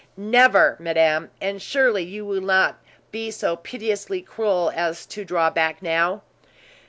"Never, 0.17 0.77
madame! 0.79 1.29
And 1.39 1.61
surely 1.61 2.03
you 2.03 2.25
will 2.25 2.41
not 2.41 2.81
be 3.11 3.29
so 3.29 3.55
pitilessly 3.55 4.23
cruel 4.23 4.71
as 4.73 5.05
to 5.05 5.23
draw 5.23 5.51
back, 5.51 5.83
now?" 5.83 6.23